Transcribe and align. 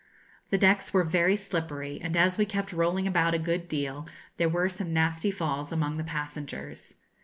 The 0.49 0.57
decks 0.57 0.95
were 0.95 1.03
very 1.03 1.35
slippery, 1.35 1.99
and 2.01 2.17
as 2.17 2.35
we 2.35 2.43
kept 2.47 2.73
rolling 2.73 3.05
about 3.05 3.35
a 3.35 3.37
good 3.37 3.67
deal 3.67 4.07
there 4.37 4.49
were 4.49 4.67
some 4.67 4.93
nasty 4.93 5.29
falls 5.29 5.71
among 5.71 5.97
the 5.97 6.03
passengers. 6.03 6.95